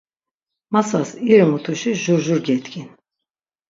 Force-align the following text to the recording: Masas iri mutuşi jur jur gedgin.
Masas 0.73 1.09
iri 1.29 1.43
mutuşi 1.51 1.91
jur 2.03 2.19
jur 2.25 2.39
gedgin. 2.47 2.89